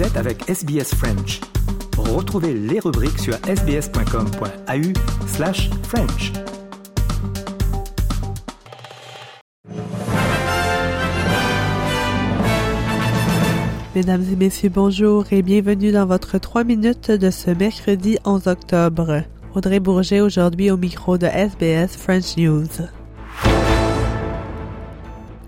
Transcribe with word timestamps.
Vous 0.00 0.06
êtes 0.06 0.16
avec 0.16 0.48
SBS 0.48 0.94
French. 0.94 1.42
Retrouvez 1.98 2.54
les 2.54 2.80
rubriques 2.80 3.18
sur 3.18 3.34
sbs.com.au 3.34 5.26
slash 5.26 5.68
French. 5.82 6.32
Mesdames 13.94 14.24
et 14.32 14.36
messieurs, 14.36 14.70
bonjour 14.70 15.26
et 15.32 15.42
bienvenue 15.42 15.92
dans 15.92 16.06
votre 16.06 16.38
3 16.38 16.64
minutes 16.64 17.10
de 17.10 17.30
ce 17.30 17.50
mercredi 17.50 18.16
11 18.24 18.46
octobre. 18.46 19.24
Audrey 19.54 19.80
Bourget 19.80 20.22
aujourd'hui 20.22 20.70
au 20.70 20.78
micro 20.78 21.18
de 21.18 21.26
SBS 21.26 21.98
French 21.98 22.38
News. 22.38 22.68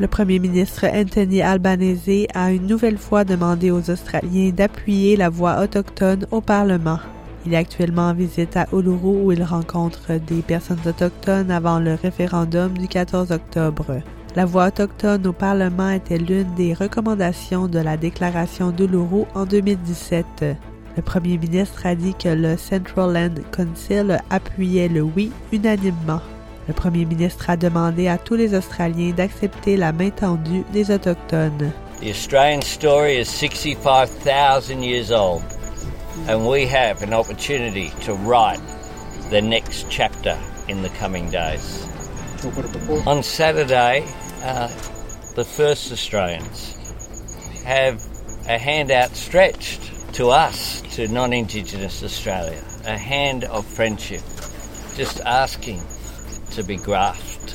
Le 0.00 0.06
premier 0.06 0.38
ministre 0.38 0.86
Anthony 0.86 1.42
Albanese 1.42 2.28
a 2.32 2.52
une 2.52 2.68
nouvelle 2.68 2.98
fois 2.98 3.24
demandé 3.24 3.72
aux 3.72 3.90
Australiens 3.90 4.50
d'appuyer 4.50 5.16
la 5.16 5.28
voix 5.28 5.60
autochtone 5.60 6.24
au 6.30 6.40
Parlement. 6.40 7.00
Il 7.44 7.52
est 7.52 7.56
actuellement 7.56 8.10
en 8.10 8.14
visite 8.14 8.56
à 8.56 8.68
Uluru 8.72 9.24
où 9.24 9.32
il 9.32 9.42
rencontre 9.42 10.12
des 10.28 10.42
personnes 10.42 10.78
autochtones 10.86 11.50
avant 11.50 11.80
le 11.80 11.94
référendum 11.94 12.78
du 12.78 12.86
14 12.86 13.32
octobre. 13.32 14.00
La 14.36 14.44
voix 14.44 14.68
autochtone 14.68 15.26
au 15.26 15.32
Parlement 15.32 15.90
était 15.90 16.18
l'une 16.18 16.54
des 16.54 16.74
recommandations 16.74 17.66
de 17.66 17.80
la 17.80 17.96
déclaration 17.96 18.70
d'Uluru 18.70 19.24
en 19.34 19.46
2017. 19.46 20.26
Le 20.96 21.02
premier 21.02 21.38
ministre 21.38 21.86
a 21.86 21.96
dit 21.96 22.14
que 22.14 22.28
le 22.28 22.56
Central 22.56 23.14
Land 23.14 23.42
Council 23.50 24.20
appuyait 24.30 24.88
le 24.88 25.02
oui 25.02 25.32
unanimement. 25.52 26.20
Le 26.68 26.74
premier 26.74 27.06
ministre 27.06 27.48
a 27.48 27.56
demandé 27.56 28.08
à 28.08 28.18
tous 28.18 28.34
les 28.34 28.52
Australiens 28.52 29.12
d'accepter 29.12 29.78
la 29.78 29.90
main 29.90 30.10
tendue 30.10 30.64
des 30.70 30.90
Autochtones. 30.90 31.72
The 32.02 32.10
Australian 32.10 32.60
story 32.60 33.16
is 33.16 33.24
65,000 33.24 34.82
years 34.82 35.10
old, 35.10 35.42
and 36.28 36.46
we 36.46 36.66
have 36.66 37.02
an 37.02 37.14
opportunity 37.14 37.90
to 38.04 38.12
write 38.12 38.60
the 39.30 39.40
next 39.40 39.86
chapter 39.88 40.36
in 40.68 40.82
the 40.82 40.90
coming 40.90 41.30
days. 41.30 41.86
On 43.06 43.22
Saturday, 43.22 44.04
uh, 44.44 44.68
the 45.36 45.44
first 45.44 45.90
Australians 45.90 46.76
have 47.64 48.02
a 48.46 48.58
hand 48.58 48.90
outstretched 48.90 50.12
to 50.12 50.28
us, 50.28 50.82
to 50.94 51.08
non 51.08 51.32
Indigenous 51.32 52.02
Australia, 52.04 52.62
a 52.84 52.98
hand 52.98 53.44
of 53.44 53.64
friendship, 53.64 54.22
just 54.96 55.20
asking 55.20 55.80
to 56.58 56.64
be 56.64 56.76
grasped 56.76 57.50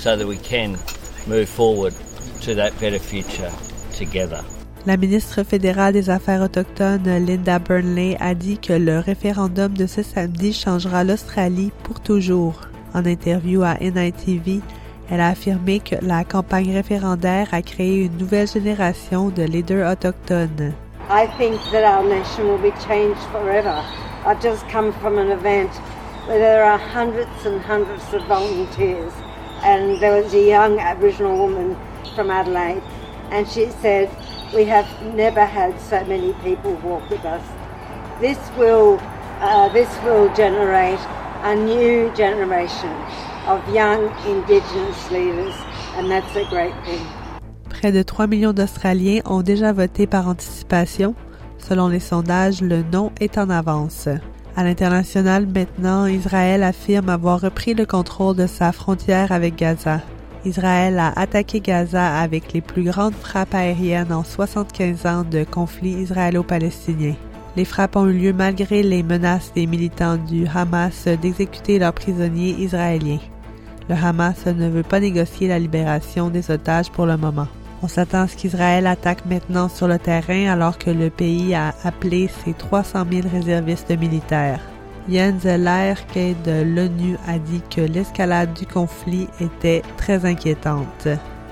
so 0.00 0.16
that 0.16 0.26
we 0.26 0.38
can 0.38 0.78
move 1.26 1.48
forward 1.48 1.92
to 2.40 2.54
that 2.54 2.72
better 2.80 2.98
future 2.98 3.50
together. 3.98 4.42
La 4.86 4.96
ministre 4.96 5.42
fédérale 5.42 5.94
des 5.94 6.10
Affaires 6.10 6.42
autochtones, 6.42 7.24
Linda 7.26 7.58
Burnley, 7.58 8.16
a 8.20 8.34
dit 8.34 8.58
que 8.58 8.74
le 8.74 8.98
référendum 8.98 9.72
de 9.76 9.86
ce 9.86 10.02
samedi 10.02 10.52
changera 10.52 11.04
l'Australie 11.04 11.72
pour 11.82 12.00
toujours. 12.00 12.60
En 12.92 13.04
interview 13.06 13.62
à 13.62 13.76
NITV, 13.80 14.60
elle 15.10 15.20
a 15.20 15.28
affirmé 15.28 15.80
que 15.80 15.96
la 16.02 16.22
campagne 16.22 16.72
référendaire 16.72 17.48
a 17.52 17.62
créé 17.62 18.04
une 18.04 18.16
nouvelle 18.18 18.46
génération 18.46 19.30
de 19.30 19.42
leaders 19.42 19.90
autochtones. 19.90 20.74
I 21.10 21.26
think 21.38 21.58
that 21.72 21.82
our 21.82 22.04
nation 22.04 22.48
will 22.48 22.62
be 22.62 22.74
changed 22.86 23.20
forever. 23.32 23.82
I've 24.26 24.40
just 24.40 24.68
come 24.70 24.92
from 25.00 25.18
an 25.18 25.30
event 25.30 25.70
where 26.26 26.38
there 26.38 26.64
are 26.64 26.78
hundreds 26.78 27.44
and 27.44 27.60
hundreds 27.60 28.12
of 28.14 28.24
volunteers. 28.24 29.12
And 29.62 30.00
there 30.00 30.22
was 30.22 30.32
a 30.34 30.40
young 30.40 30.78
Aboriginal 30.78 31.36
woman 31.36 31.76
from 32.14 32.30
Adelaide, 32.30 32.82
and 33.30 33.48
she 33.48 33.70
said, 33.82 34.10
We 34.54 34.64
have 34.64 34.86
never 35.14 35.44
had 35.44 35.80
so 35.80 36.04
many 36.04 36.32
people 36.44 36.74
walk 36.76 37.08
with 37.10 37.24
us. 37.24 37.42
This 38.20 38.38
will, 38.56 38.98
uh, 39.40 39.68
generate 40.34 41.00
a 41.42 41.54
new 41.54 42.10
generation 42.14 42.94
of 43.46 43.60
young 43.74 44.08
Indigenous 44.26 45.10
leaders, 45.10 45.54
and 45.96 46.10
that's 46.10 46.34
a 46.36 46.44
great 46.48 46.74
thing. 46.84 47.04
Près 47.68 47.92
de 47.92 48.02
3 48.02 48.26
millions 48.26 48.52
d'Australiens 48.54 49.20
ont 49.26 49.42
déjà 49.42 49.72
voté 49.72 50.06
par 50.06 50.28
anticipation. 50.28 51.14
Selon 51.58 51.88
les 51.88 52.00
sondages, 52.00 52.62
le 52.62 52.82
non 52.82 53.10
est 53.20 53.36
en 53.36 53.50
avance. 53.50 54.08
À 54.56 54.62
l'international, 54.62 55.46
maintenant, 55.46 56.06
Israël 56.06 56.62
affirme 56.62 57.08
avoir 57.08 57.40
repris 57.40 57.74
le 57.74 57.86
contrôle 57.86 58.36
de 58.36 58.46
sa 58.46 58.70
frontière 58.70 59.32
avec 59.32 59.56
Gaza. 59.56 60.00
Israël 60.44 60.98
a 61.00 61.12
attaqué 61.18 61.60
Gaza 61.60 62.18
avec 62.18 62.52
les 62.52 62.60
plus 62.60 62.84
grandes 62.84 63.14
frappes 63.14 63.54
aériennes 63.54 64.12
en 64.12 64.22
75 64.22 65.06
ans 65.06 65.24
de 65.24 65.42
conflit 65.42 65.94
israélo-palestinien. 65.94 67.14
Les 67.56 67.64
frappes 67.64 67.96
ont 67.96 68.06
eu 68.06 68.12
lieu 68.12 68.32
malgré 68.32 68.82
les 68.84 69.02
menaces 69.02 69.52
des 69.54 69.66
militants 69.66 70.18
du 70.18 70.46
Hamas 70.46 71.08
d'exécuter 71.20 71.80
leurs 71.80 71.92
prisonniers 71.92 72.54
israéliens. 72.58 73.20
Le 73.88 73.96
Hamas 73.96 74.46
ne 74.46 74.68
veut 74.68 74.82
pas 74.82 75.00
négocier 75.00 75.48
la 75.48 75.58
libération 75.58 76.30
des 76.30 76.50
otages 76.50 76.90
pour 76.90 77.06
le 77.06 77.16
moment. 77.16 77.48
On 77.84 77.86
s'attend 77.86 78.22
à 78.22 78.28
ce 78.28 78.36
qu'Israël 78.38 78.86
attaque 78.86 79.26
maintenant 79.26 79.68
sur 79.68 79.86
le 79.86 79.98
terrain 79.98 80.50
alors 80.50 80.78
que 80.78 80.88
le 80.88 81.10
pays 81.10 81.54
a 81.54 81.74
appelé 81.84 82.30
ses 82.42 82.54
300 82.54 83.04
000 83.12 83.28
réservistes 83.30 83.90
militaires. 83.90 84.62
Jens 85.06 85.44
Lerke 85.44 86.34
de 86.46 86.62
l'ONU 86.62 87.18
a 87.28 87.38
dit 87.38 87.60
que 87.68 87.82
l'escalade 87.82 88.54
du 88.54 88.64
conflit 88.64 89.28
était 89.38 89.82
très 89.98 90.24
inquiétante. 90.24 91.08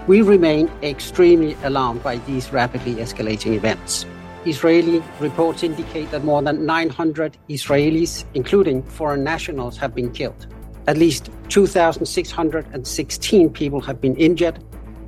We 0.09 0.23
remain 0.23 0.69
extremely 0.83 1.55
alarmed 1.65 2.03
by 2.03 2.19
these 2.27 2.51
rapidly 2.51 2.95
escalating 2.95 3.53
events. 3.53 4.07
Israeli 4.47 5.03
reports 5.21 5.63
indicate 5.63 6.11
that 6.13 6.25
more 6.25 6.43
than 6.43 6.65
900 6.65 7.37
Israelis, 7.51 8.25
including 8.35 8.83
foreign 8.85 9.23
nationals, 9.23 9.77
have 9.77 9.95
been 9.95 10.11
killed. 10.11 10.47
At 10.87 10.97
least 10.97 11.29
2,616 11.51 13.51
people 13.51 13.83
have 13.83 14.01
been 14.01 14.17
injured 14.17 14.59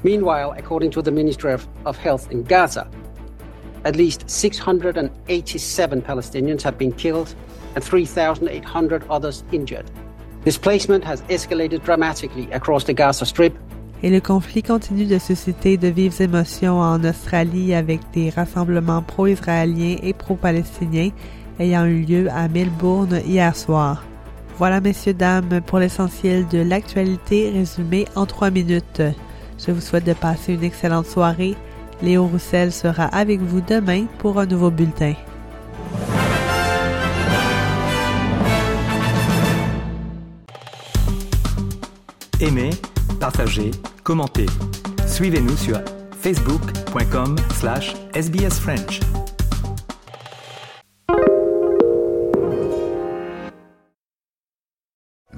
Meanwhile, 0.04 0.54
according 0.58 0.90
to 0.92 1.02
the 1.02 1.10
Ministry 1.10 1.52
of, 1.52 1.66
of 1.86 1.96
Health 1.96 2.30
in 2.30 2.42
Gaza, 2.42 2.86
at 3.84 3.96
least 3.96 4.28
687 4.28 6.02
Palestinians 6.02 6.62
have 6.62 6.78
been 6.78 6.92
killed 6.92 7.34
and 7.74 7.82
3,800 7.82 9.04
others 9.08 9.44
injured. 9.50 9.90
Displacement 10.44 11.02
has 11.04 11.22
escalated 11.22 11.82
dramatically 11.82 12.50
across 12.52 12.84
the 12.84 12.92
Gaza 12.92 13.24
Strip. 13.24 13.54
Et 14.02 14.10
le 14.10 14.20
conflit 14.20 14.62
continue 14.62 15.06
de 15.06 15.18
susciter 15.18 15.78
de 15.78 15.88
vives 15.88 16.20
émotions 16.20 16.78
en 16.78 17.02
Australie 17.04 17.74
avec 17.74 18.00
des 18.12 18.28
rassemblements 18.28 19.00
pro-israéliens 19.00 19.96
et 20.02 20.12
pro-palestiniens 20.12 21.10
ayant 21.58 21.86
eu 21.86 22.02
lieu 22.02 22.28
à 22.30 22.48
Melbourne 22.48 23.20
hier 23.24 23.56
soir. 23.56 24.04
Voilà, 24.58 24.82
messieurs, 24.82 25.14
dames, 25.14 25.62
pour 25.66 25.78
l'essentiel 25.78 26.46
de 26.48 26.58
l'actualité 26.58 27.50
résumée 27.50 28.04
en 28.14 28.26
trois 28.26 28.50
minutes. 28.50 29.00
Je 29.58 29.72
vous 29.72 29.80
souhaite 29.80 30.04
de 30.04 30.12
passer 30.12 30.54
une 30.54 30.64
excellente 30.64 31.06
soirée. 31.06 31.56
Léo 32.02 32.26
Roussel 32.26 32.72
sera 32.72 33.04
avec 33.04 33.40
vous 33.40 33.60
demain 33.60 34.06
pour 34.18 34.38
un 34.38 34.46
nouveau 34.46 34.70
bulletin. 34.70 35.14
Aimez, 42.40 42.70
partagez, 43.20 43.70
commentez. 44.02 44.46
Suivez-nous 45.06 45.56
sur 45.56 45.80
facebook.com 46.20 47.36
slash 47.54 47.94
sbsfrench. 48.14 49.00